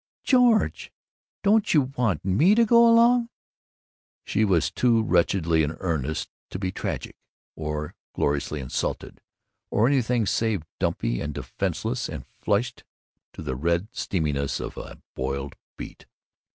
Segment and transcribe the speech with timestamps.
[0.23, 0.91] "George!
[1.43, 3.29] Don't you want me to go along?"
[4.25, 7.15] She was too wretchedly in earnest to be tragic,
[7.55, 9.21] or gloriously insulted,
[9.69, 12.83] or anything save dumpy and defenseless and flushed
[13.33, 16.07] to the red steaminess of a boiled beet.